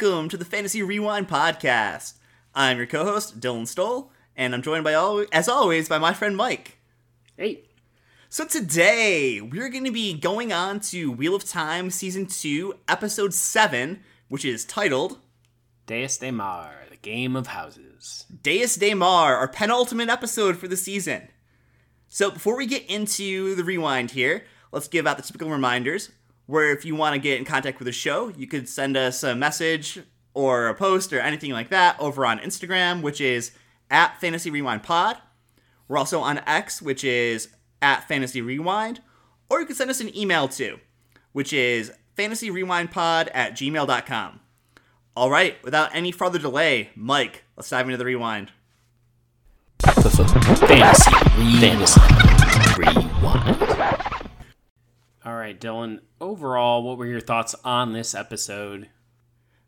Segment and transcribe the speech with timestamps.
[0.00, 2.14] welcome to the Fantasy Rewind podcast.
[2.54, 6.36] I'm your co-host Dylan Stoll, and I'm joined by all, as always, by my friend
[6.36, 6.78] Mike.
[7.36, 7.64] Hey.
[8.28, 13.34] So today we're going to be going on to Wheel of Time season two, episode
[13.34, 15.18] seven, which is titled
[15.86, 18.24] Daes Dae'mar, the Game of Houses.
[18.42, 21.26] Daes Dae'mar, our penultimate episode for the season.
[22.08, 26.10] So before we get into the rewind here, let's give out the typical reminders.
[26.48, 29.22] Where if you want to get in contact with the show, you could send us
[29.22, 30.00] a message
[30.32, 33.52] or a post or anything like that over on Instagram, which is
[33.90, 35.18] at Fantasy Rewind Pod.
[35.88, 37.48] We're also on X, which is
[37.82, 39.02] at Fantasy Rewind.
[39.50, 40.78] Or you can send us an email too,
[41.32, 44.40] which is fantasyrewindpod at gmail.com.
[45.14, 48.52] All right, without any further delay, Mike, let's dive into the rewind.
[49.82, 51.10] Fantasy.
[51.58, 52.00] Fantasy.
[52.78, 53.67] Rewind.
[55.28, 56.00] All right, Dylan.
[56.22, 58.88] Overall, what were your thoughts on this episode?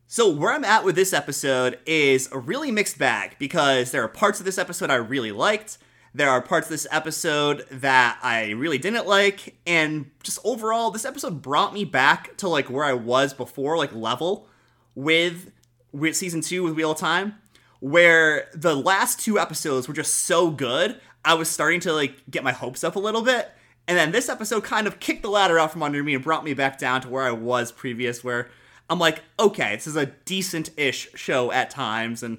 [0.06, 4.08] So, where I'm at with this episode is a really mixed bag because there are
[4.08, 5.76] parts of this episode I really liked,
[6.14, 11.04] there are parts of this episode that I really didn't like, and just overall, this
[11.04, 14.48] episode brought me back to like where I was before, like level
[14.94, 15.52] with
[15.92, 17.34] with season two with Wheel of Time,
[17.80, 20.98] where the last two episodes were just so good.
[21.22, 23.52] I was starting to like get my hopes up a little bit,
[23.90, 26.44] and then this episode kind of kicked the ladder out from under me and brought
[26.44, 28.48] me back down to where I was previous, where
[28.88, 32.38] I'm like, okay, this is a decent ish show at times, and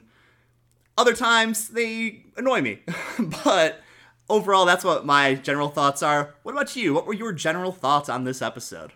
[0.97, 2.79] other times they annoy me.
[3.43, 3.81] but
[4.29, 6.35] overall, that's what my general thoughts are.
[6.43, 6.93] What about you?
[6.93, 8.93] What were your general thoughts on this episode?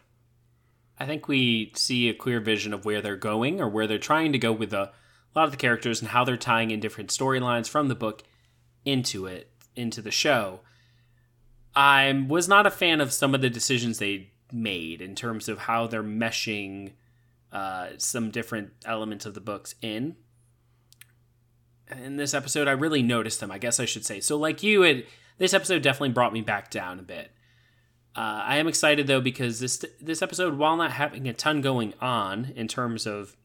[0.98, 4.32] I think we see a clear vision of where they're going or where they're trying
[4.32, 4.92] to go with a, a
[5.36, 8.24] lot of the characters and how they're tying in different storylines from the book
[8.86, 10.62] into it, into the show.
[11.76, 15.60] I was not a fan of some of the decisions they made in terms of
[15.60, 16.94] how they're meshing
[17.52, 20.16] uh, some different elements of the books in.
[21.92, 23.52] In this episode, I really noticed them.
[23.52, 24.20] I guess I should say.
[24.20, 27.32] So, like you, it this episode definitely brought me back down a bit.
[28.16, 31.94] Uh, I am excited though because this this episode, while not having a ton going
[32.00, 33.36] on in terms of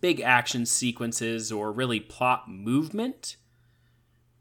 [0.00, 3.36] big action sequences or really plot movement,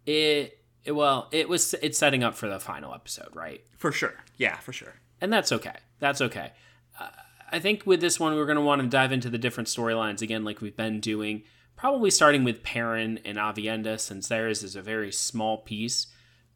[0.05, 3.63] it, it well it was it's setting up for the final episode, right?
[3.77, 5.75] For sure, yeah, for sure, and that's okay.
[5.99, 6.51] That's okay.
[6.99, 7.09] Uh,
[7.51, 10.21] I think with this one, we're going to want to dive into the different storylines
[10.21, 11.43] again, like we've been doing.
[11.75, 16.07] Probably starting with Perrin and Aviendha, since theirs is a very small piece.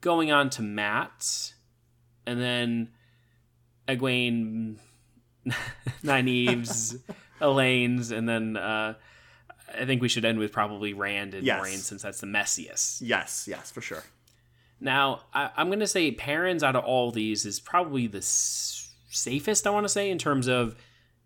[0.01, 1.53] Going on to Mat's,
[2.25, 2.89] and then
[3.87, 4.77] Egwene,
[6.03, 6.97] Nynaeve's,
[7.41, 8.95] Elayne's, and then uh,
[9.79, 11.59] I think we should end with probably Rand and Yes.
[11.61, 12.99] Moiraine, since that's the messiest.
[13.01, 14.03] yes, yes, for sure.
[14.79, 18.93] Now, I, I'm going to say Perrin's out of all these is probably the s-
[19.09, 19.65] safest.
[19.65, 20.75] I want to say in terms of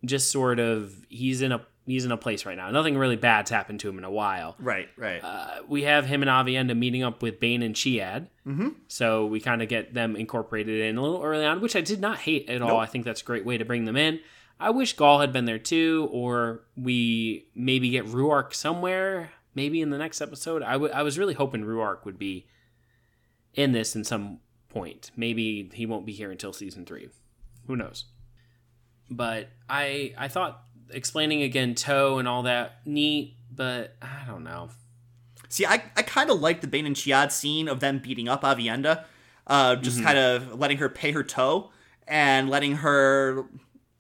[0.06, 2.70] just sort of he's in a he's in a place right now.
[2.70, 4.56] Nothing really bad's happened to him in a while.
[4.60, 5.24] Right, right.
[5.24, 8.70] Uh, we have him and Aviendha meeting up with Bain and Chiad, mm-hmm.
[8.88, 12.00] so we kind of get them incorporated in a little early on, which I did
[12.00, 12.68] not hate at all.
[12.70, 12.80] Nope.
[12.80, 14.20] I think that's a great way to bring them in.
[14.60, 19.90] I wish Gaul had been there too, or we maybe get Rhuarc somewhere, maybe in
[19.92, 20.64] the next episode.
[20.64, 22.48] I, w- I was really hoping Rhuarc would be
[23.54, 25.12] in this in some point.
[25.16, 27.10] Maybe he won't be here until season three.
[27.68, 28.06] Who knows?
[29.10, 34.70] But I I thought explaining ji'e'toh and all that neat, but I don't know.
[35.50, 38.42] See, I, I kind of like the Bain and Chiad scene of them beating up
[38.44, 39.06] Aviendha,
[39.48, 41.72] uh, just kind of letting her pay her toh
[42.06, 43.46] and letting her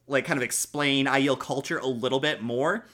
[0.07, 2.85] like kind of explain Aiel culture a little bit more,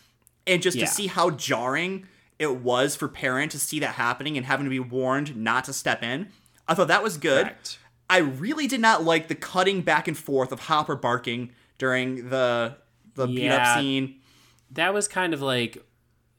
[0.48, 0.86] and just Yeah.
[0.86, 2.08] to see how jarring
[2.40, 5.74] it was for Perrin to see that happening and having to be warned not to
[5.74, 6.28] step in.
[6.68, 7.46] I thought that was good.
[7.46, 7.78] Correct.
[8.10, 12.78] I really did not like the cutting back and forth of Hopper barking during the
[13.16, 14.16] the beat up scene.
[14.72, 15.86] that was kind of like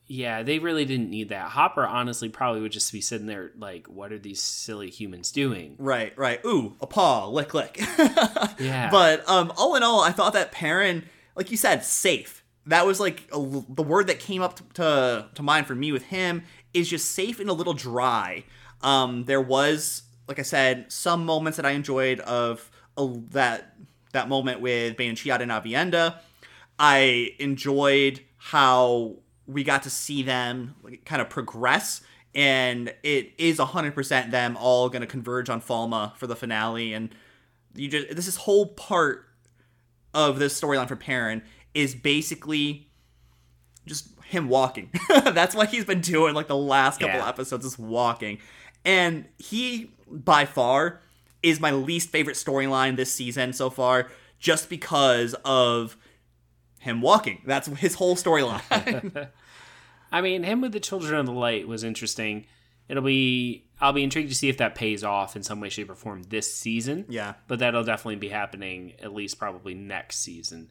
[0.07, 3.87] yeah they really didn't need that hopper honestly probably would just be sitting there like
[3.87, 6.45] what are these silly humans doing Right, right.
[6.45, 7.79] Ooh, a paw, lick, lick.
[8.59, 11.05] yeah But um, all in all, I thought that Perrin,
[11.37, 12.45] like you said, safe.
[12.67, 16.05] That was like a, the word that came up to, to mind for me with
[16.05, 16.43] him
[16.73, 18.45] is just safe and a little dry.
[18.83, 23.75] Um, there was, like I said, some moments that I enjoyed of uh, that
[24.13, 26.19] that moment with Chiad and Aviendha.
[26.79, 32.01] I enjoyed how we got to see them like, kind of progress,
[32.35, 36.93] and it is 100% them all going to converge on Falme for the finale.
[36.93, 37.15] And
[37.75, 39.29] you just this is whole part
[40.13, 41.43] of this storyline for Perrin
[41.75, 42.89] is basically
[43.87, 44.91] just him walking.
[45.09, 47.29] That's what he's been doing like the last couple Yeah.
[47.29, 48.39] episodes is walking.
[48.85, 51.01] And he by far
[51.43, 54.09] is my least favorite storyline this season so far
[54.39, 55.97] just because of
[56.85, 57.43] him walking.
[57.47, 59.29] That's his whole storyline.
[60.13, 62.47] I mean, him with the Children of the Light was interesting.
[62.89, 65.91] It'll be I'll be intrigued to see if that pays off in some way, shape,
[65.91, 67.07] or form this season.
[67.09, 67.35] yeah.
[67.49, 70.69] But that'll definitely be happening at least probably next season.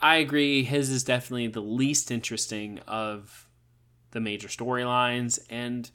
[0.00, 0.62] I agree.
[0.62, 3.48] His is definitely the least interesting of
[4.12, 5.90] the major storylines, and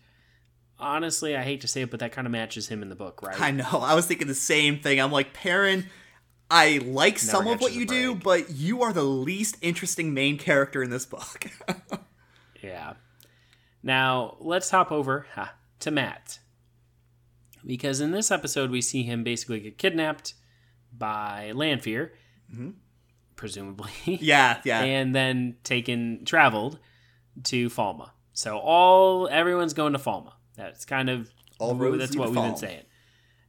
[0.77, 3.21] honestly, I hate to say it, but that kind of matches him in the book,
[3.23, 3.39] right?
[3.39, 3.79] I know.
[3.81, 4.99] I was thinking the same thing.
[4.99, 5.87] I'm like, Perrin,
[6.49, 10.83] I like some of what you do, but you are the least interesting main character
[10.83, 11.47] in this book.
[12.63, 12.93] Yeah.
[13.83, 16.39] Now, let's hop over ha, to Mat.
[17.65, 20.33] Because in this episode, we see him basically get kidnapped
[20.97, 22.13] by Lanfear,
[22.51, 22.71] mm-hmm.
[23.35, 23.91] presumably.
[24.05, 24.81] yeah, yeah.
[24.81, 26.79] and then taken, traveled
[27.43, 28.09] to Falme.
[28.31, 30.31] So all everyone's going to Falme.
[30.55, 31.29] That's kind of
[31.59, 32.83] All roads that's what we've been saying.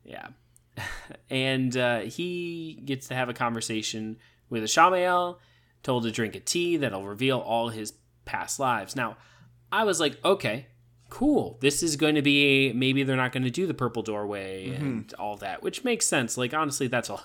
[0.05, 0.29] Yeah.
[1.31, 4.17] and uh, he gets to have a conversation
[4.51, 5.39] with Ishamael,
[5.83, 7.93] told to drink a tea that'll reveal all his
[8.25, 8.97] past lives.
[8.97, 9.17] Now,
[9.71, 10.67] I was like, okay,
[11.11, 11.59] cool.
[11.61, 14.85] This is going to be maybe they're not going to do the purple doorway Mm-hmm.
[14.85, 16.37] and all that, which makes sense.
[16.39, 17.19] Like honestly, that's a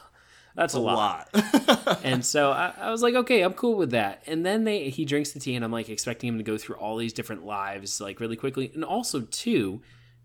[0.55, 1.29] that's a, a lot.
[1.33, 1.99] lot.
[2.03, 4.23] And so I, I was like, okay, I'm cool with that.
[4.27, 6.75] And then they he drinks the tea, and I'm like expecting him to go through
[6.77, 9.81] all these different lives like really quickly, and also too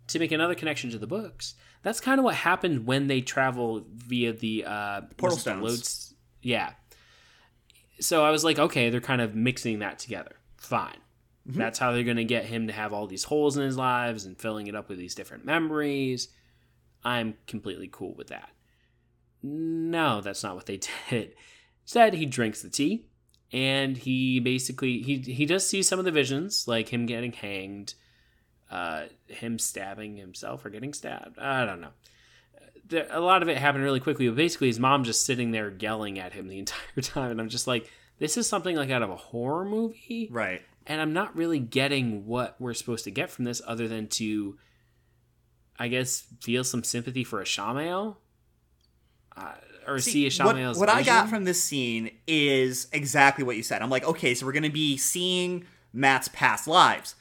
[0.09, 1.55] to make another connection to the books.
[1.85, 5.63] That's kind of what happened when they travel via the uh, Portal stones.
[5.63, 6.73] loads- Yeah.
[8.01, 10.35] So I was like, okay, they're kind of mixing that together.
[10.57, 10.97] Fine.
[11.49, 11.59] Mm-hmm.
[11.59, 14.25] That's how they're going to get him to have all these holes in his lives
[14.25, 16.29] and filling it up with these different memories.
[17.05, 18.49] I'm completely cool with that.
[19.43, 21.35] No, that's not what they did.
[21.85, 23.07] Instead, he drinks the tea
[23.53, 27.95] and he basically he he does see some of the visions, like him getting hanged,
[28.71, 31.39] uh, him stabbing himself or getting stabbed.
[31.39, 31.91] I don't know.
[32.87, 35.75] There, a lot of it happened really quickly, but basically his mom just sitting there
[35.79, 39.03] yelling at him the entire time, and I'm just like, this is something like out
[39.03, 40.63] of a horror movie, right.
[40.87, 44.59] and I'm not really getting what we're supposed to get from this other than to,
[45.79, 48.17] I guess, feel some sympathy for Ishamael.
[49.37, 49.55] Uh,
[49.87, 53.83] or see, a what, what I got from this scene is exactly what you said.
[53.83, 57.17] I'm like, okay, so we're gonna be seeing Mat's past lives,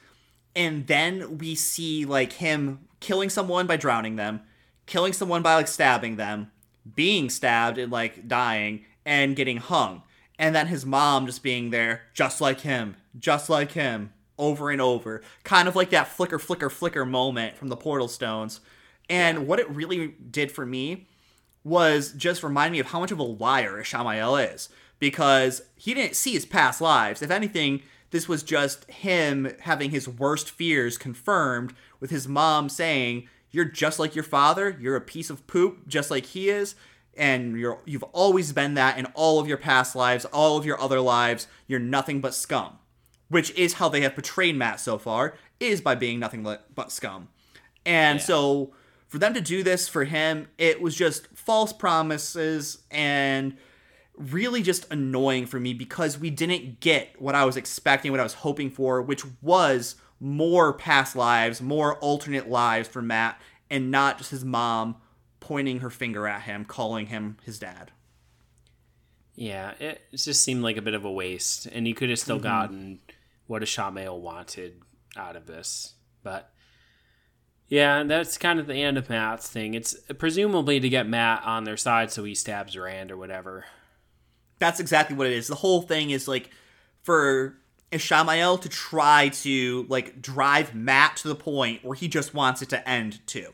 [0.56, 4.42] and then we see like him killing someone by drowning them,
[4.86, 6.52] killing someone by like stabbing them,
[6.96, 10.04] being stabbed and like dying, and getting hung,
[10.40, 14.82] and then his mom just being there, just like him, just like him, over and
[14.82, 18.62] over, kind of like that flicker, flicker, flicker moment from the Portal Stones.
[19.10, 21.08] And what it really did for me
[21.64, 24.70] was just remind me of how much of a liar Ishamael is
[25.00, 27.22] because he didn't see his past lives.
[27.22, 27.82] If anything,
[28.14, 33.98] this was just him having his worst fears confirmed with his mom saying, "You're just
[34.00, 34.78] like your father.
[34.80, 36.76] You're a piece of poop just like he is."
[37.16, 40.80] And you're you've always been that in all of your past lives, all of your
[40.80, 41.48] other lives.
[41.68, 42.78] You're nothing but scum,
[43.30, 47.30] which is how they have portrayed Mat so far, is by being nothing but scum.
[47.86, 48.26] And Yeah.
[48.26, 48.74] so
[49.08, 53.58] for them to do this for him, it was just false promises and
[54.18, 58.24] really just annoying for me because we didn't get what I was expecting, what I
[58.24, 64.18] was hoping for, which was more past lives, more alternate lives for Mat, and not
[64.18, 64.96] just his mom
[65.40, 67.92] pointing her finger at him, calling him his dad.
[69.36, 72.24] Yeah, it, just seemed like a bit of a waste, and you could have Mm-hmm.
[72.24, 73.00] still gotten
[73.48, 74.82] what Ishamael wanted
[75.18, 75.96] out of this.
[76.22, 76.52] But
[77.68, 79.74] yeah, that's kind of the end of Mat's thing.
[79.74, 83.66] It's presumably to get Mat on their side so he stabs Rand or whatever.
[84.64, 85.48] That's exactly what it is.
[85.48, 86.50] The whole thing is like
[87.02, 87.58] for
[87.92, 92.70] Ishamael to try to like drive Mat to the point where he just wants it
[92.70, 93.50] to end too.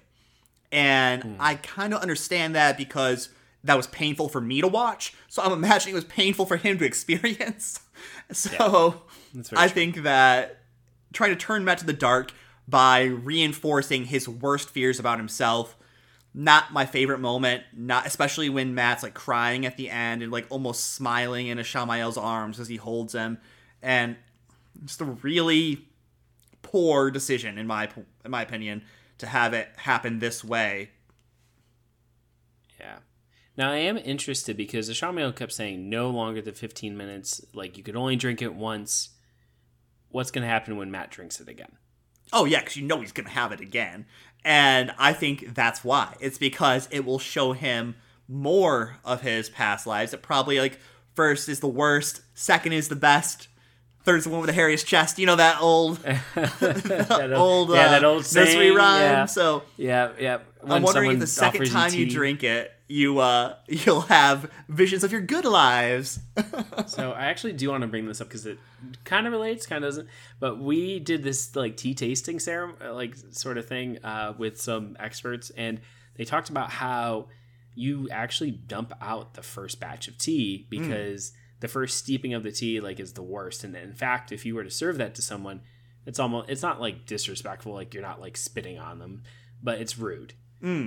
[0.71, 1.33] And hmm.
[1.39, 3.29] I kind of understand that because
[3.63, 5.15] that was painful for me to watch.
[5.29, 7.79] So I'm imagining it was painful for him to experience.
[8.31, 9.01] So
[9.33, 9.73] very I true.
[9.73, 10.59] think that
[11.11, 12.31] trying to turn Mat to the dark
[12.67, 15.75] by reinforcing his worst fears about himself
[16.33, 20.45] not my favorite moment not especially when matt's like crying at the end and like
[20.49, 23.37] almost smiling in Ishamael's arms as he holds him
[23.81, 24.15] and
[24.85, 25.85] just a really
[26.61, 27.89] poor decision in my
[28.23, 28.83] in my opinion
[29.17, 30.89] to have it happen this way
[32.79, 32.99] Yeah.
[33.57, 37.45] Now I am interested because the Shamael kept saying no longer than 15 minutes.
[37.53, 39.09] Like you could only drink it once.
[40.09, 41.73] What's going to happen when Mat drinks it again?
[42.31, 44.05] Oh yeah, because you know he's gonna have it again,
[44.43, 46.15] and I think that's why.
[46.19, 47.95] It's because it will show him
[48.27, 50.13] more of his past lives.
[50.13, 50.79] It probably like
[51.15, 53.47] first is the worst, second is the best,
[54.03, 55.19] third's the one with the hairiest chest.
[55.19, 59.01] You know that old, That old, yeah, uh, that old nursery saying, rhyme.
[59.01, 60.39] Yeah, So yeah, yeah.
[60.63, 65.03] I'm wondering if the second time you tea- drink it, you uh you'll have visions
[65.03, 66.19] of your good lives.
[66.87, 68.57] So I actually do want to bring this up because it
[69.03, 70.07] kind of relates, kind of doesn't.
[70.39, 74.97] But we did this like tea tasting ceremony, like sort of thing, uh, with some
[74.99, 75.81] experts, and
[76.15, 77.27] they talked about how
[77.75, 82.51] you actually dump out the first batch of tea because the first steeping of the
[82.51, 83.63] tea like is the worst.
[83.63, 85.61] And in fact, if you were to serve that to someone,
[86.05, 89.23] it's almost it's not like disrespectful, like you're not like spitting on them,
[89.61, 90.33] but it's rude.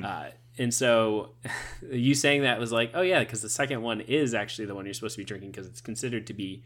[0.05, 1.31] Uh, and so
[1.91, 4.85] you saying that was like, oh yeah, because the second one is actually the one
[4.85, 6.65] you're supposed to be drinking because it's considered to be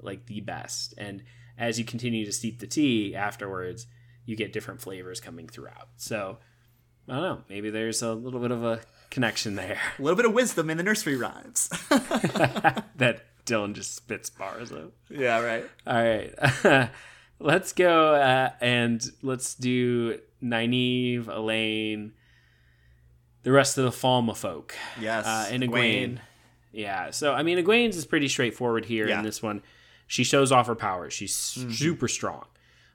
[0.00, 0.94] like the best.
[0.98, 1.22] And
[1.58, 3.86] as you continue to steep the tea afterwards,
[4.24, 5.88] you get different flavors coming throughout.
[5.96, 6.38] So
[7.08, 8.80] I don't know, maybe there's a little bit of a
[9.10, 11.68] connection there A little bit of wisdom in the nursery rhymes.
[11.88, 14.92] that Dylan just spits bars of.
[15.10, 15.64] yeah, right.
[15.86, 16.90] All right.
[17.38, 22.12] let's go uh, and let's do Nynaeve, Elayne,
[23.42, 24.74] the rest of the Falme folk.
[25.00, 25.26] Yes.
[25.26, 25.70] Uh, and Egwene.
[26.14, 26.18] Egwene.
[26.72, 27.10] Yeah.
[27.10, 29.18] So, I mean, Egwene's is pretty straightforward here Yeah.
[29.18, 29.62] in this one.
[30.06, 31.12] She shows off her powers.
[31.12, 32.44] She's super strong.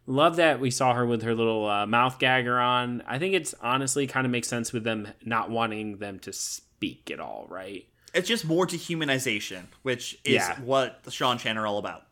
[0.06, 3.04] Love that we saw her with her little uh, mouth gagger on.
[3.08, 7.12] I think it's honestly kind of makes sense with them not wanting them to speak
[7.12, 7.86] at all, right?
[8.14, 10.60] It's just more dehumanization, which is Yeah.
[10.62, 12.04] what the Seanchan are all about.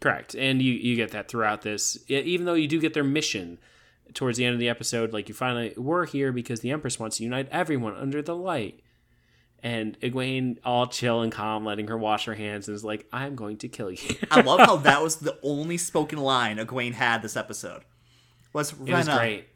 [0.00, 1.98] Correct, and you you get that throughout this.
[2.08, 3.58] Even though you do get their mission
[4.14, 7.18] towards the end of the episode, like you finally we're here because the Empress wants
[7.18, 8.80] to unite everyone under the light.
[9.60, 13.34] And Egwene, all chill and calm, letting her wash her hands, and is like, "I'm
[13.34, 17.22] going to kill you." I love how that was the only spoken line Egwene had
[17.22, 17.82] this episode.
[18.52, 19.48] Was it was great.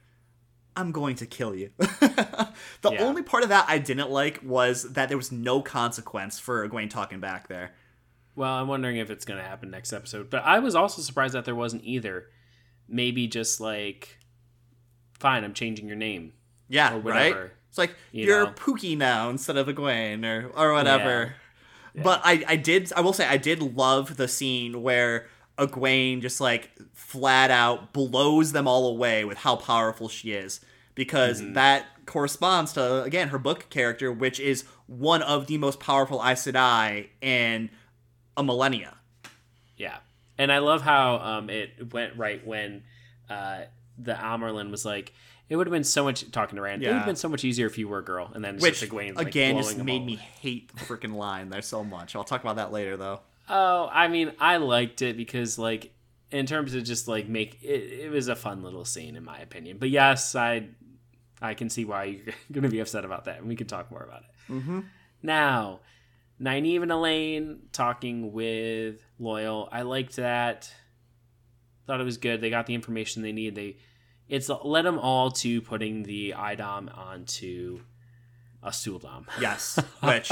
[0.76, 1.71] I'm going to kill you.
[1.78, 2.49] the
[2.90, 3.02] Yeah.
[3.02, 6.88] only part of that I didn't like was that there was no consequence for Egwene
[6.90, 7.73] talking back there.
[8.35, 10.30] Well, I'm wondering if it's going to happen next episode.
[10.30, 12.26] But I was also surprised that there wasn't either.
[12.88, 14.18] Maybe just like,
[15.23, 16.33] fine, I'm changing your name.
[16.69, 17.37] Yeah, Or right.
[17.69, 18.52] It's like you you're know?
[18.52, 21.35] Pookie now instead of Egwene or or whatever.
[21.95, 25.26] But I I did I will say I did love the scene where
[25.59, 30.61] Egwene just like flat out blows them all away with how powerful she is
[30.95, 31.55] because Mm-hmm.
[31.55, 36.45] that corresponds to again her book character which is one of the most powerful Aes
[36.47, 37.71] Sedai in
[38.37, 38.97] a millennia.
[39.76, 39.99] Yeah,
[40.38, 42.83] and I love how um, it went right when
[43.31, 43.62] uh,
[44.02, 45.12] the Amerlin was like,
[45.49, 47.44] "It would have been so much." Talking to Rand, it would have been so much
[47.44, 48.30] easier if you were a girl.
[48.35, 51.50] And then it's Which just Egwene, like, again just made me hate the freaking line
[51.50, 52.16] there so much.
[52.16, 53.21] I'll talk about that later though.
[53.49, 55.92] Oh, I mean, I liked it because like
[56.30, 59.38] in terms of just like make it, it was a fun little scene in my
[59.38, 59.78] opinion.
[59.78, 60.68] But yes, I
[61.40, 63.90] I can see why you're going to be upset about that, and we can talk
[63.90, 64.52] more about it.
[64.52, 64.80] Mm-hmm.
[65.23, 65.80] Now,
[66.40, 69.68] Nynaeve and Elayne talking with Loial.
[69.71, 70.73] I liked that.
[71.87, 72.40] Thought it was good.
[72.40, 73.54] They got the information they need.
[73.54, 73.76] They
[74.32, 77.80] it's led them all to putting the a'dam onto
[78.62, 79.26] a sul'dam.
[79.40, 80.30] Yes, which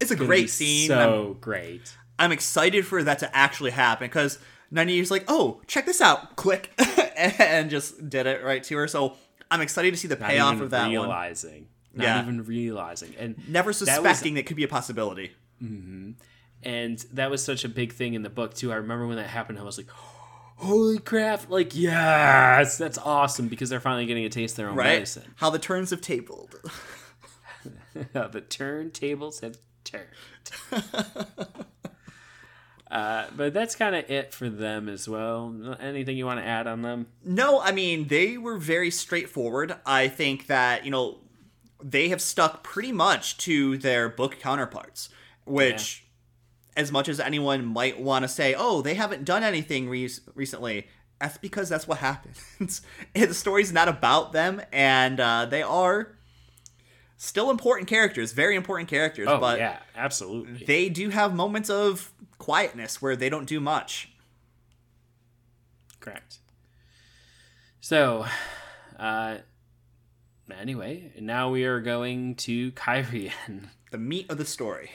[0.00, 0.90] it's a great scene.
[0.90, 1.96] and I'm- So great.
[2.18, 4.38] I'm excited for that to actually happen because
[4.72, 6.70] Nynaeve's like, "Oh, check this out!" Click,
[7.16, 8.86] and just did it right to her.
[8.88, 9.16] So
[9.50, 10.90] I'm excited to see the Not payoff of that one.
[10.90, 11.68] realizing.
[11.94, 12.22] Not Yeah.
[12.22, 13.14] even realizing.
[13.18, 15.32] And Never suspecting that could be a possibility.
[15.62, 16.12] Mm-hmm.
[16.62, 18.70] and that was such a big thing in the book too.
[18.72, 19.88] I remember when that happened, I was like,
[20.60, 24.76] "Holy crap!" Like, yes, that's awesome because they're finally getting a taste of their own
[24.76, 24.94] Right?
[24.94, 25.34] medicine.
[25.36, 26.54] How the turns have tabled.
[27.94, 30.06] the turntables have turned.
[32.90, 35.76] uh, but that's kind of it for them as well.
[35.80, 37.06] Anything you want to add on them?
[37.24, 39.76] No, I mean, they were very straightforward.
[39.86, 41.18] I think that, you know,
[41.82, 45.08] they have stuck pretty much to their book counterparts,
[45.44, 46.04] which,
[46.80, 50.86] as much as anyone might want to say, oh, they haven't done anything re- recently,
[51.20, 52.82] that's because that's what happens.
[53.14, 56.16] the story's not about them, and uh, they are
[57.16, 60.64] still important characters, very important characters, Oh but yeah, absolutely.
[60.64, 64.08] they do have moments of quietness where they don't do much.
[66.00, 66.38] Correct.
[67.82, 68.24] So,
[68.98, 69.38] uh,
[70.58, 74.90] anyway, now we are going to Cairhien, The meat of the story.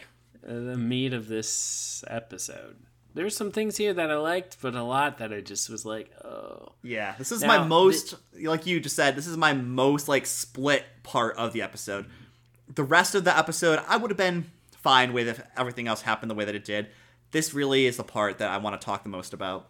[0.46, 2.78] The meat of this episode.
[3.16, 6.12] There's some things here that I liked, but a lot that I just was like,
[6.24, 6.74] oh.
[6.84, 10.26] Yeah, this is Now, my most like you just said, this is my most like
[10.26, 12.06] split part of the episode.
[12.74, 16.30] The rest of the episode I would have been fine with if everything else happened
[16.30, 16.90] the way that it did.
[17.32, 19.70] This really is the part that I want to talk the most about.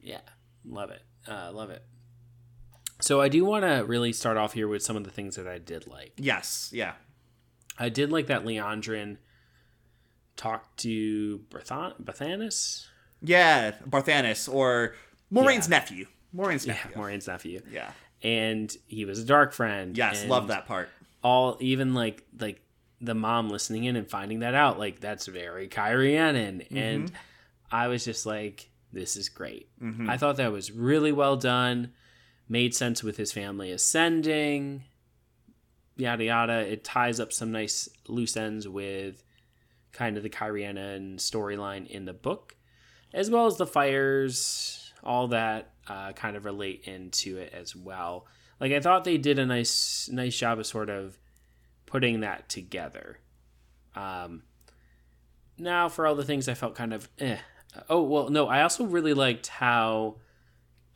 [0.00, 0.20] Yeah,
[0.64, 1.02] love it.
[1.26, 1.82] Uh, love it.
[3.00, 5.48] So I do want to really start off here with some of the things that
[5.48, 6.12] I did like.
[6.16, 6.92] Yes, yeah.
[7.78, 9.16] I did like that Liandrin
[10.36, 12.86] talked to Berthan- Barthanes.
[13.22, 14.94] Yeah, Barthanes or
[15.32, 15.78] Moiraine's Yeah.
[15.78, 16.06] nephew.
[16.34, 16.92] Moiraine's Yeah, nephew.
[16.96, 17.62] Moiraine's nephew.
[17.70, 17.92] Yeah.
[18.22, 19.96] and he was a dark friend.
[19.96, 20.88] Yes, love that part.
[21.22, 22.62] All even like like
[23.00, 26.62] the mom listening in and finding that out, like that's very Cairhienin.
[26.66, 26.76] Mm-hmm.
[26.78, 27.12] And
[27.70, 29.68] I was just like, this is great.
[29.80, 30.08] Mhm.
[30.08, 31.92] I thought that was really well done.
[32.48, 34.84] Made sense with his family ascending.
[35.96, 36.58] Yada yada.
[36.60, 39.22] It ties up some nice loose ends with
[39.96, 42.54] kind of the Cairhienin storyline in the book,
[43.14, 48.26] as well as the fires, all that uh, kind of relate into it as well.
[48.60, 51.18] Like I thought they did a nice nice job of sort of
[51.86, 53.18] putting that together.
[53.94, 54.42] Um,
[55.58, 57.38] now for all the things I felt kind of eh.
[57.88, 58.48] Oh well, no.
[58.48, 60.16] I also really liked how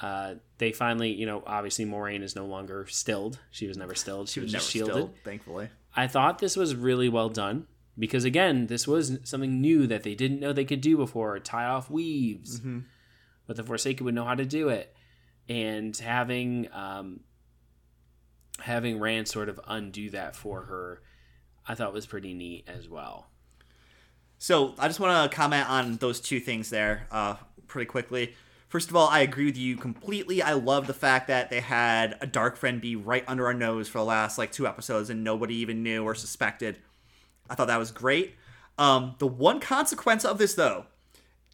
[0.00, 3.38] uh, they finally, you know, obviously Moiraine is no longer stilled.
[3.50, 4.28] She was never stilled.
[4.30, 4.94] She, was Never just shielded.
[4.94, 5.68] still, thankfully.
[5.94, 7.66] I thought this was really well done
[8.00, 11.38] because again, this was something new that they didn't know they could do before.
[11.38, 12.84] Tie off weaves, Mhm.
[13.46, 14.92] but the Forsaken would know how to do it,
[15.48, 17.20] and having um,
[18.60, 21.02] having Rand sort of undo that for her,
[21.66, 23.30] I thought was pretty neat as well.
[24.38, 28.34] So I just want to comment on those two things there uh, pretty quickly.
[28.68, 30.40] First of all, I agree with you completely.
[30.42, 33.88] I love the fact that they had a dark friend be right under our nose
[33.88, 36.78] for the last like two episodes and nobody even knew or suspected.
[37.50, 38.36] I thought that was great.
[38.78, 40.86] Um, the one consequence of this, though,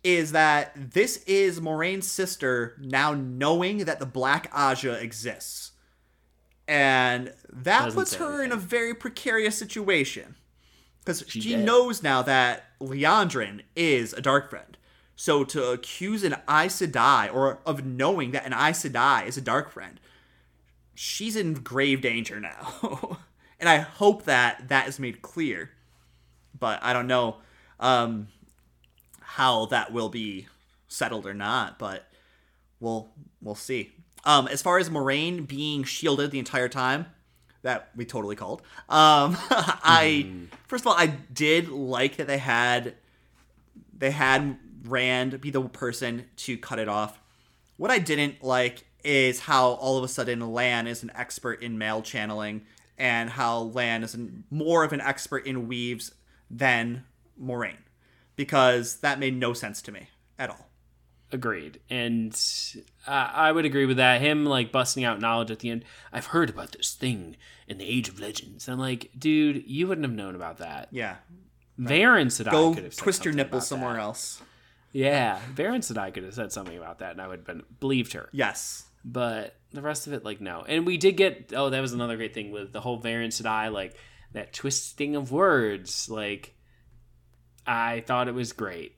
[0.05, 5.73] is that this is Moiraine's sister now knowing that the Black Ajah exists.
[6.69, 10.37] And that Doesn't puts her in a very precarious situation.
[11.01, 11.65] Because she, dead.
[11.65, 14.77] knows now that Liandrin is a dark friend.
[15.15, 19.41] So to accuse an Aes Sedai, or of knowing that an Aes Sedai is a
[19.41, 19.99] dark friend,
[20.95, 23.19] she's in grave danger now.
[23.61, 25.71] and I hope that that is made clear.
[26.59, 27.37] But I don't know
[27.81, 28.29] um,
[29.21, 30.47] how that will be
[30.89, 31.79] settled or not.
[31.79, 32.07] But
[32.81, 33.93] we'll we'll see.
[34.25, 37.07] Um, as far as Moiraine being shielded the entire time,
[37.67, 38.63] that we totally called.
[38.89, 40.31] Um, I
[40.67, 42.95] first of all, I did like that they had
[43.97, 47.21] they had Rand be the person to cut it off.
[47.77, 51.77] What I didn't like is how all of a sudden Lan is an expert in
[51.77, 52.63] male channeling,
[52.97, 56.13] and how Lan is an, more of an expert in weaves
[56.51, 57.05] than
[57.41, 57.85] Moiraine,
[58.37, 60.69] because that made no sense to me at all.
[61.33, 62.41] Agreed, and
[63.07, 64.21] uh, I would agree with that.
[64.21, 65.85] Him like busting out knowledge at the end.
[66.13, 68.69] I've heard about this thing in the Age of Legends.
[68.69, 70.87] I'm like, dude, you wouldn't have known about that.
[70.93, 71.17] Yeah,
[71.81, 74.01] Verin Sedai go could have said twist your about somewhere that.
[74.03, 74.41] else.
[74.93, 78.13] Yeah, Verin Sedai could have said something about that, and I would have been believed
[78.13, 78.29] her.
[78.33, 80.65] Yes, But the rest of it, like, no.
[80.67, 81.53] And we did get.
[81.55, 83.97] Oh, that was another great thing with the whole Verin Sedai like
[84.37, 86.09] that twisting of words.
[86.09, 86.55] Like,
[87.67, 88.95] I thought it was great.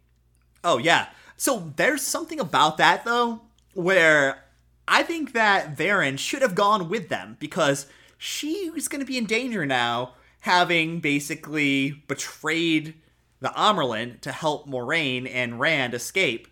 [0.63, 1.07] Oh yeah.
[1.37, 3.43] So there's something about that though,
[3.75, 4.45] where
[4.87, 7.87] I think that Verin should have gone with them because
[8.19, 12.95] she's going to be in danger now, having basically betrayed
[13.41, 16.49] the Amyrlin to help Moiraine and Rand escape.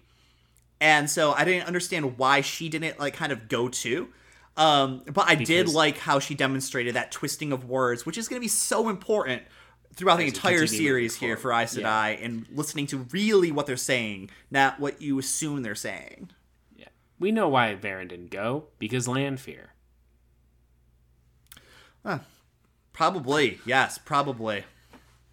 [0.80, 4.08] And so I didn't understand why she didn't like kind of go to.
[4.56, 8.40] Um, but I did like how she demonstrated that twisting of words, which is going
[8.40, 9.42] to be so important
[9.94, 11.52] throughout the entire series here for.
[11.52, 16.30] Aes Sedai and listening to really what they're saying, not what you assume they're saying.
[16.76, 16.88] Yeah,
[17.18, 19.72] we know why Verin didn't go because Lanfear.
[22.92, 24.64] Probably, yes, probably.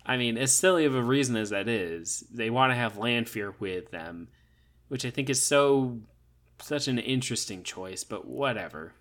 [0.06, 3.56] I mean, as silly of a reason as that is, they want to have Lanfear
[3.60, 4.28] with them,
[4.90, 6.00] which I think is so
[6.62, 8.04] such an interesting choice.
[8.04, 8.94] But whatever.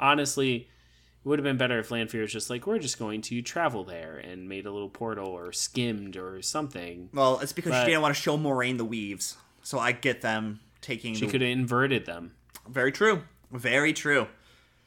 [0.00, 3.42] Honestly, it would have been better if Lanfear was just like, we're just going to
[3.42, 7.08] travel there and made a little portal or skimmed or something.
[7.12, 10.20] Well, it's because But- she didn't want to show Moiraine the weaves, so I get
[10.22, 11.14] them taking.
[11.14, 12.34] She the- could have inverted them.
[12.68, 13.22] Very true.
[13.50, 14.28] Very true.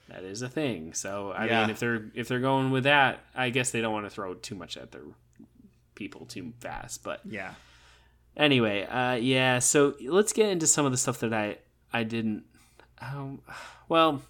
[0.08, 0.94] That is a thing.
[0.94, 1.62] So I Yeah.
[1.62, 4.34] mean, if they're if they're going with that, I guess they don't want to throw
[4.34, 5.04] too much at their
[5.96, 7.02] people too fast.
[7.04, 7.54] But Yeah.
[8.36, 9.60] anyway, uh, yeah.
[9.60, 11.58] So let's get into some of the stuff that I
[11.94, 12.44] I didn't.
[13.00, 13.42] Um,
[13.90, 14.22] well,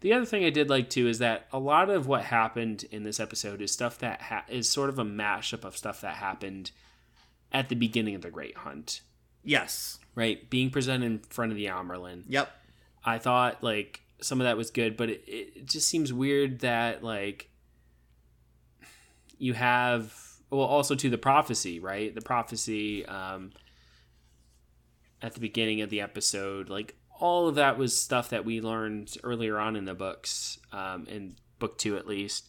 [0.00, 3.02] the other thing I did like too is that a lot of what happened in
[3.02, 6.70] this episode is stuff that ha- is sort of a mashup of stuff that happened
[7.52, 9.00] at the beginning of the Great Hunt.
[9.42, 9.98] Yes.
[10.14, 12.24] Right, being presented in front of the Amyrlin.
[12.28, 12.50] Yep.
[13.04, 17.02] I thought like some of that was good, but it, it just seems weird that
[17.02, 17.48] like
[19.38, 20.14] you have
[20.50, 22.14] well also to the prophecy, right?
[22.14, 23.52] The prophecy um
[25.22, 29.16] at the beginning of the episode, like all of that was stuff that we learned
[29.24, 32.48] earlier on in the books, um in book 2 at least.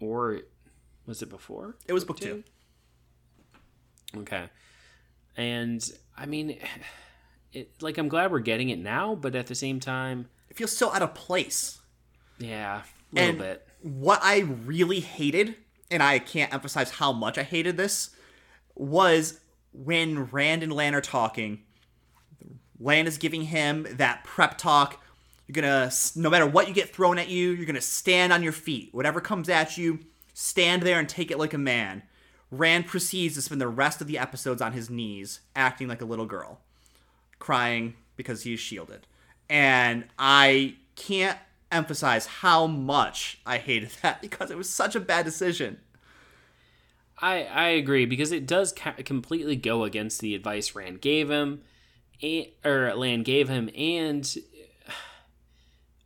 [0.00, 0.40] Or
[1.06, 1.76] was it before?
[1.86, 2.42] It was book two.
[4.16, 4.48] Okay.
[5.36, 6.58] And I mean
[7.52, 10.76] it like I'm glad we're getting it now, but at the same time it feels
[10.76, 11.80] so out of place.
[12.38, 13.68] Yeah, a little And bit.
[13.82, 15.54] what I really hated,
[15.90, 18.10] and I can't emphasize how much I hated this,
[18.74, 19.40] was
[19.72, 21.62] when Rand and Lan are talking.
[22.82, 25.02] Lan is giving him that prep talk.
[25.46, 28.52] You're gonna, no matter what you get thrown at you, you're gonna stand on your
[28.52, 28.90] feet.
[28.92, 30.00] Whatever comes at you,
[30.34, 32.02] stand there and take it like a man.
[32.50, 36.06] Rand proceeds to spend the rest of the episodes on his knees, acting like a
[36.06, 36.60] little girl,
[37.38, 39.06] crying because he's shielded.
[39.48, 41.38] And I can't
[41.70, 45.78] emphasize how much I hated that because it was such a bad decision.
[47.18, 51.62] I I agree because it does ca- completely go against the advice Rand gave him,
[52.22, 54.34] and, or Lan gave him, and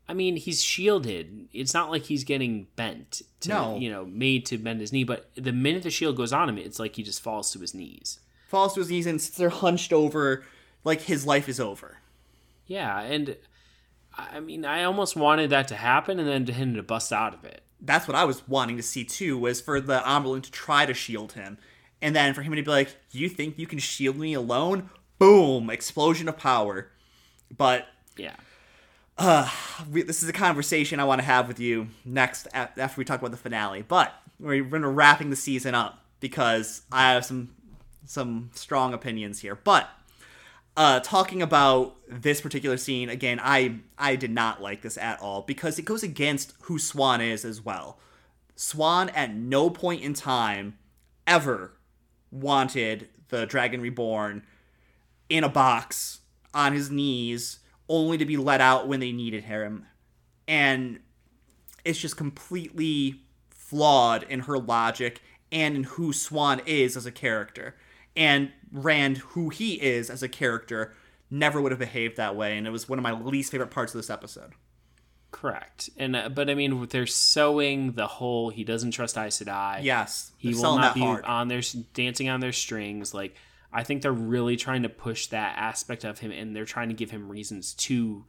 [0.08, 1.48] I mean he's shielded.
[1.52, 3.76] It's not like he's getting bent, to, No.
[3.78, 5.04] you know, made to bend his knee.
[5.04, 7.74] But the minute the shield goes on him, it's like he just falls to his
[7.74, 8.20] knees.
[8.48, 10.44] Falls to his knees and sits there hunched over
[10.84, 11.98] like his life is over.
[12.66, 13.36] Yeah, and
[14.16, 17.34] I mean I almost wanted that to happen, and then to him to bust out
[17.34, 17.62] of it.
[17.80, 20.94] That's what I was wanting to see too, was for the Amyrlin to try to
[20.94, 21.58] shield him.
[22.00, 24.90] And then for him to be like, You think you can shield me alone?
[25.18, 25.70] Boom!
[25.70, 26.88] Explosion of power.
[27.56, 28.36] But Yeah.
[29.90, 33.20] we, this is a conversation I want to have with you next after we talk
[33.20, 33.82] about the finale.
[33.82, 37.54] But we're to wrapping the season up because I have some
[38.04, 39.54] some strong opinions here.
[39.56, 39.88] But
[40.76, 45.42] uh, talking about this particular scene again, I I did not like this at all
[45.42, 47.98] because it goes against who Siuan is as well.
[48.56, 50.76] Siuan at no point in time
[51.26, 51.72] ever
[52.30, 54.42] wanted the Dragon Reborn
[55.28, 56.20] in a box
[56.54, 59.86] on his knees only to be let out when they needed him
[60.48, 61.00] and
[61.84, 65.20] it's just completely flawed in her logic
[65.52, 67.76] and in who Siuan is as a character
[68.16, 70.94] and Rand who he is as a character
[71.30, 73.94] never would have behaved that way and it was one of my least favorite parts
[73.94, 74.52] of this episode
[75.32, 75.90] Correct.
[75.98, 79.82] And uh, but I mean they're sowing the whole he doesn't trust Aes Sedai.
[79.82, 81.24] yes he will not be hard.
[81.26, 81.60] on their
[81.92, 83.36] dancing on their strings like
[83.76, 86.94] i think they're really trying to push that aspect of him and they're trying to
[86.94, 88.24] give him reasons to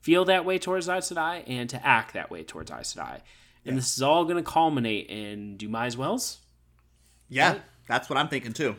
[0.00, 3.20] feel that way towards Aes Sedai and to act that way towards Aes Sedai.
[3.64, 6.38] and this is all going to culminate in Dumai's Wells.
[7.28, 8.76] Yeah that's what I'm thinking too.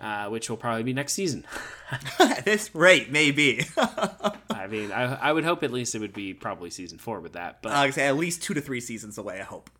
[0.00, 1.44] Uh, which will probably be next season.
[2.18, 3.64] At this rate maybe.
[3.76, 7.32] I mean I, I would hope at least it would be probably season four with
[7.34, 9.70] that but I would say at least two to three seasons away I hope.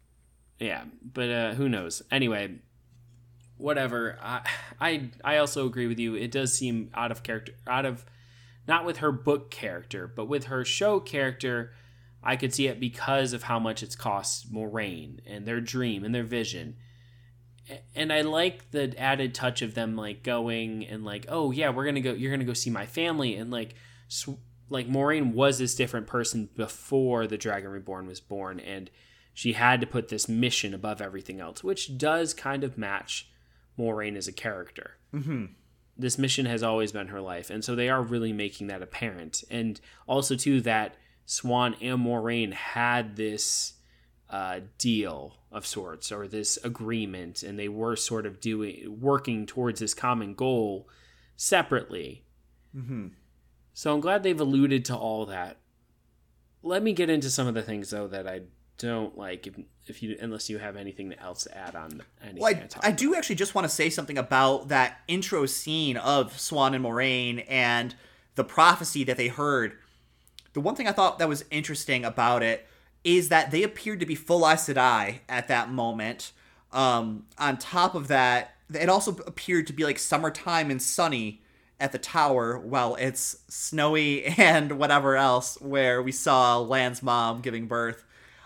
[0.59, 2.03] Yeah but uh, who knows?
[2.11, 2.57] Anyway
[3.63, 4.19] whatever.
[4.23, 4.49] I,
[4.81, 6.15] I i also agree with you.
[6.15, 8.05] It does seem out of character out of
[8.67, 11.73] not with her book character but with her show character
[12.23, 16.15] i could see it because of how much it's cost moiraine and their dream and
[16.15, 16.77] their vision.
[17.95, 21.85] And i like the added touch of them like going and like oh yeah we're
[21.85, 23.37] gonna go you're gonna go see my family.
[23.37, 23.75] And like
[24.09, 28.91] sw- like Maureen was this different person before the Dragon Reborn was born, and
[29.35, 33.31] she had to put this mission above everything else, which does kind of match
[33.77, 34.99] Maureen as a character.
[35.15, 35.47] mm-hmm.
[35.97, 39.45] This mission has always been her life, and so they are really making that apparent.
[39.51, 43.75] And also, too, that Siuan and Maureen had this
[44.31, 49.81] uh, deal of sorts or this agreement, and they were sort of doing working towards
[49.81, 50.89] this common goal
[51.37, 52.25] separately.
[52.75, 53.09] Mm-hmm.
[53.75, 55.59] So I'm glad they've alluded to all that.
[56.63, 58.43] Let me get into some of the things though that I
[58.79, 59.49] don't like.
[59.87, 63.15] If, you unless you have anything else to add on anything Well, I, I do
[63.17, 67.95] actually just want to say something about that intro scene of Siuan and Moiraine and
[68.37, 69.73] the prophecy that they heard.
[70.53, 72.67] The one thing I thought that was interesting about it
[73.05, 76.33] is that they appeared to be full Aes Sedai at that moment.
[76.73, 81.43] Um, on top of that, it also appeared to be like summertime and sunny
[81.81, 87.67] at the tower while it's snowy and whatever else where we saw Lan's mom giving
[87.67, 88.05] birth.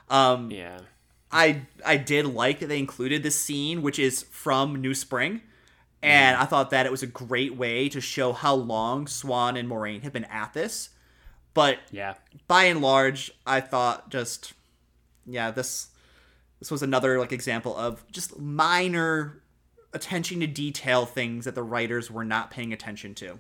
[0.09, 0.81] Um, Yeah.
[1.31, 5.43] I I did like that they included this scene, which is from New Spring,
[6.03, 6.41] and mm.
[6.41, 10.03] I thought that it was a great way to show how long Siuan and Moiraine
[10.03, 10.91] have been at this.
[11.55, 12.15] But Yeah.
[12.49, 14.53] by and large, I thought just
[15.27, 15.89] yeah this
[16.61, 19.43] this was another like example of just minor
[19.93, 23.39] attention to detail things that the writers were not paying attention to.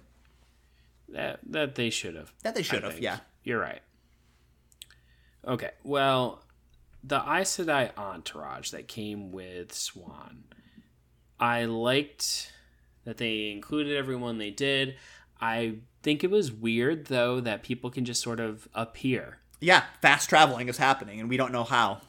[1.11, 2.33] That that they should have.
[2.43, 3.05] That they I should have, think.
[3.05, 3.19] yeah.
[3.45, 3.81] You're right.
[5.47, 5.71] Okay.
[5.85, 6.43] Well,
[7.07, 10.43] the Aes Sedai entourage that came with Siuan,
[11.39, 12.53] I liked
[13.05, 14.97] that they included everyone they did.
[15.41, 19.39] I think it was weird though that people can just sort of appear.
[19.61, 22.01] Yeah, fast traveling is happening, and we don't know how.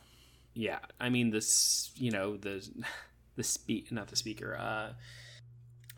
[0.53, 2.67] Yeah, I mean this, you know, the
[3.35, 4.93] the speak not the speaker, uh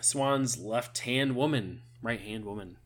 [0.01, 2.77] Siuan's left hand woman, right hand woman.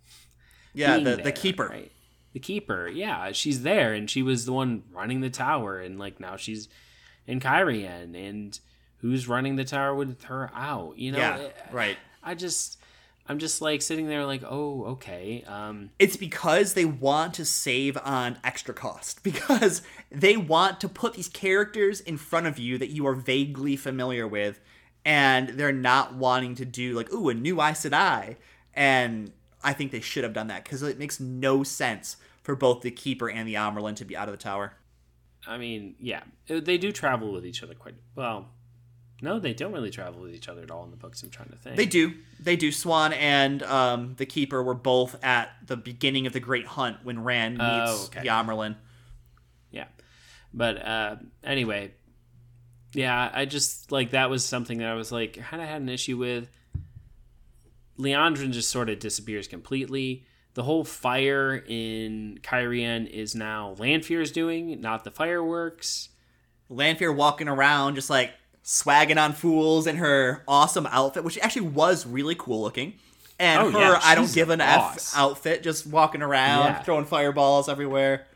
[0.74, 1.68] Yeah, the, the keeper.
[1.68, 1.92] right?
[2.34, 2.88] The keeper.
[2.88, 6.68] Yeah, she's there, and she was the one running the tower, and like now she's
[7.26, 8.60] in Cairhien, and
[8.98, 10.98] who's running the tower with her out?
[10.98, 11.98] You know, yeah, right.
[12.24, 12.80] I just,
[13.28, 15.44] I'm just like sitting there, like, oh, okay.
[15.48, 21.14] Um, It's because they want to save on extra cost because they want to put
[21.14, 24.60] these characters in front of you that you are vaguely familiar with,
[25.06, 28.38] and they're not wanting to do like, ooh, a new Aes Sedai.
[28.74, 29.32] And
[29.64, 32.92] I think they should have done that because it makes no sense for both the
[32.92, 34.74] Keeper and the Amyrlin to be out of the tower.
[35.48, 38.50] I mean, yeah, Uh, they do travel with each other quite well.
[39.22, 41.24] No, they don't really travel with each other at all in the books.
[41.24, 41.78] I'm trying to think.
[41.78, 42.14] They do.
[42.42, 42.70] They do.
[42.70, 47.24] Siuan and um, the Keeper were both at the beginning of the Great Hunt when
[47.24, 48.24] Rand meets Oh, okay.
[49.72, 49.86] Yeah.
[50.54, 51.94] But uh, anyway,
[52.94, 55.90] yeah, I just like that was something that I was like kind of had an
[55.90, 56.50] issue with.
[58.00, 60.26] Liandrin just sort of disappears completely.
[60.56, 66.10] The whole fire in Cairhien is now Lanfear's doing, not the fireworks.
[66.70, 72.06] Lanfear walking around just like swagging on fools in her awesome outfit, which actually was
[72.06, 72.94] really cool looking.
[73.40, 75.18] And Oh, her yeah, I don't give an a F boss.
[75.18, 76.84] outfit, just walking around, Yeah.
[76.84, 78.28] throwing fireballs everywhere.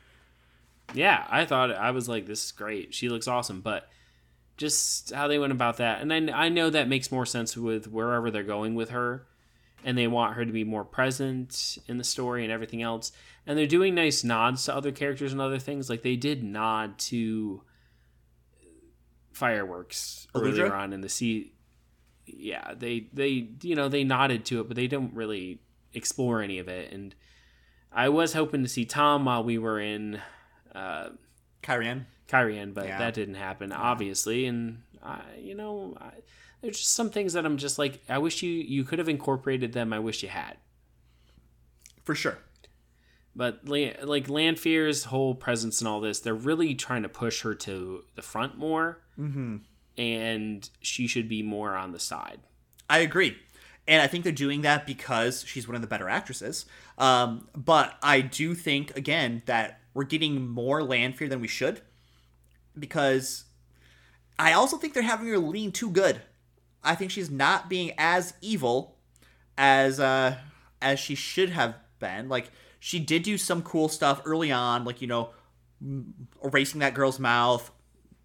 [0.94, 2.94] Yeah, I thought I was like, this is great.
[2.94, 3.88] She looks awesome, but
[4.58, 7.88] just how they went about that, and I I know that makes more sense with
[7.88, 9.28] wherever they're going with her,
[9.84, 13.12] and they want her to be more present in the story and everything else,
[13.46, 15.90] and they're doing nice nods to other characters and other things.
[15.90, 17.62] Like they did nod to
[19.32, 20.42] fireworks Aludra?
[20.42, 21.54] earlier on in the sea.
[22.26, 25.62] Yeah, they they you know they nodded to it, but they don't really
[25.94, 27.16] explore any of it, and.
[27.90, 30.22] I was hoping to see Tom while we were in
[30.76, 31.10] uh,
[31.64, 32.06] Cairhien.
[32.28, 33.00] Cairhien, but Yeah.
[33.00, 34.46] that didn't happen, obviously.
[34.46, 36.12] And I, you know, I,
[36.62, 39.74] there's just some things that I'm just like, I wish you you could have incorporated
[39.74, 39.94] them.
[39.94, 40.58] I wish you had.
[42.04, 42.38] For sure.
[43.36, 48.04] But like Lanfear's whole presence and all this, they're really trying to push her to
[48.16, 49.58] the front more, Mm-hmm.
[49.98, 52.40] and she should be more on the side.
[52.90, 53.38] I agree.
[53.88, 56.66] And I think they're doing that because she's one of the better actresses.
[56.98, 61.82] Um, but I do think, again, that we're getting more Lanfear than we should.
[62.78, 63.46] Because
[64.38, 66.22] I also think they're having her lean too good.
[66.84, 68.98] I think she's not being as evil
[69.58, 70.38] as uh,
[70.82, 72.30] as she should have been.
[72.30, 75.32] Like, she did do some cool stuff early on, like, you know,
[76.44, 77.72] erasing that girl's mouth,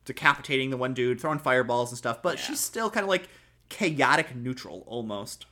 [0.04, 2.22] decapitating the one dude, throwing fireballs and stuff.
[2.22, 3.28] But she's still kind of like
[3.68, 5.46] chaotic neutral almost.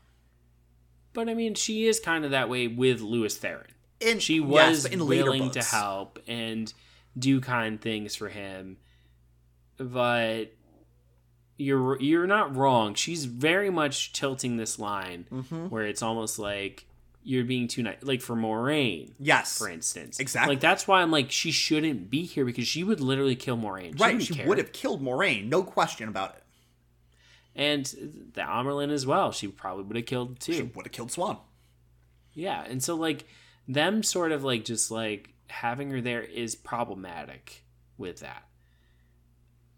[1.12, 3.66] But I mean, she is kind of that way with Lews Therin.
[4.00, 6.72] And she yes, was later willing to help and
[7.18, 8.78] do kind things for him
[9.84, 10.52] but
[11.60, 15.66] you're you're not wrong she's very much tilting this line Mm-hmm.
[15.66, 16.86] where it's almost like
[17.22, 20.54] you're being too nice like for Moiraine Yes, for instance Exactly.
[20.54, 23.98] like that's why I'm like she shouldn't be here because she would literally kill Moiraine
[24.00, 24.22] right.
[24.22, 24.46] She care.
[24.48, 26.42] would have killed Moiraine, no question about it.
[27.54, 27.84] and
[28.34, 31.38] the Amyrlin as well she probably would have killed too She would have killed Siuan.
[32.32, 33.26] Yeah, and so like
[33.68, 37.64] them sort of like just like having her there is problematic
[37.98, 38.44] with that.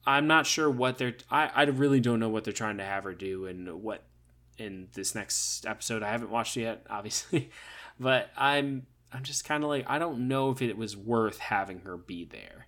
[0.06, 3.04] I'm not sure what they're I, I really don't know what they're trying to have
[3.04, 4.02] her do and what
[4.58, 6.02] in this next episode.
[6.02, 7.50] I haven't watched yet, obviously.
[7.98, 11.80] But I'm I'm just kind of like I don't know if it was worth having
[11.80, 12.66] her be there.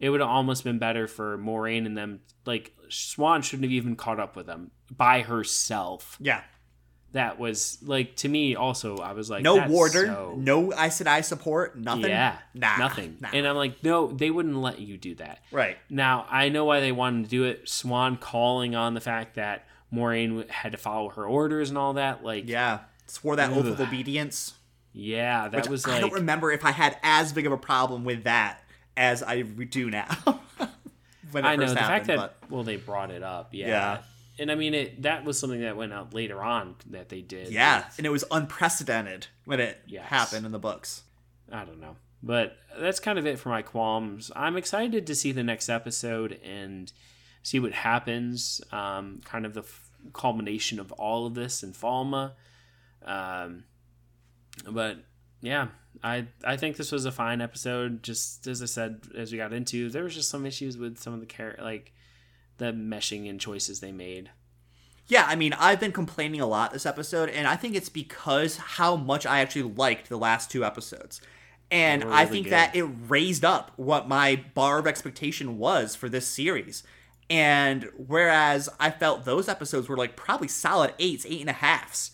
[0.00, 3.94] It would have almost been better for Moiraine and them like Siuan shouldn't have even
[3.94, 6.42] caught up with them by herself Yeah.
[7.12, 11.20] That was like to me also i was like No warder, so- no said, I
[11.20, 12.06] support, nothing.
[12.10, 12.76] yeah Nah.
[12.78, 13.28] nothing Nah.
[13.32, 15.76] and i'm like no they wouldn't let you do that right.
[15.90, 19.66] now i know why they wanted to do it swan calling on the fact that
[19.90, 22.80] maureen had to follow her orders and all that like yeah.
[23.06, 24.54] Swore that oath of obedience
[24.94, 28.24] yeah that was I don't remember if I had as big of a problem with
[28.24, 28.62] that
[28.96, 30.06] as I do now.
[31.30, 33.66] when it i know the fact happened, that well they brought it up yeah.
[33.68, 33.98] Yeah.
[34.38, 37.48] And i mean it that was something that went out later on that they did
[37.50, 40.06] yeah, and it was unprecedented when it Yes.
[40.08, 41.02] happened in the books.
[41.50, 41.96] I don't know.
[42.22, 44.30] But that's kind of it for my qualms.
[44.36, 46.90] I'm excited to see the next episode and
[47.42, 48.60] see what happens.
[48.70, 52.30] Um, kind of the f- culmination of all of this in Falme.
[53.04, 53.64] Um,
[54.70, 54.98] but
[55.40, 55.68] yeah,
[56.02, 58.02] I I think this was a fine episode.
[58.02, 61.12] Just as I said, as we got into, there was just some issues with some
[61.14, 61.92] of the char- like
[62.58, 64.30] the meshing and choices they made.
[65.06, 68.56] Yeah, I mean, I've been complaining a lot this episode, and I think it's because
[68.56, 71.20] how much I actually liked the last two episodes.
[71.70, 72.52] And were I think good.
[72.52, 76.82] that it raised up what my bar of expectation was for this series.
[77.28, 82.12] And whereas I felt those episodes were like probably solid eights, eight and a halfs,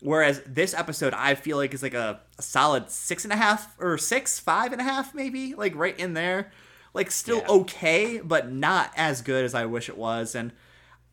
[0.00, 3.76] Whereas this episode, I feel like is like a, a solid six and a half
[3.78, 6.50] or six, five and a half, maybe, like right in there.
[6.92, 7.48] Like still Yeah.
[7.48, 10.34] okay, but not as good as I wish it was.
[10.34, 10.52] And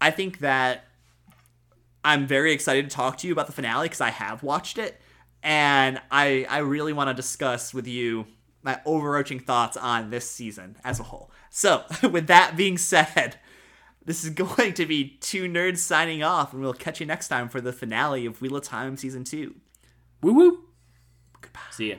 [0.02, 0.86] I think that
[2.04, 5.00] I'm very excited to talk to you about the finale because I have watched it,
[5.44, 8.26] and I I really want to discuss with you
[8.64, 11.32] my overarching thoughts on this season as a whole.
[11.50, 13.38] So, with that being said,
[14.06, 17.50] this is going to be two nerds signing off, and we'll catch you next time
[17.50, 19.56] for the finale of Wheel of Time season two.
[20.22, 20.64] Woo woo.
[21.42, 21.60] Goodbye.
[21.72, 21.96] See ya.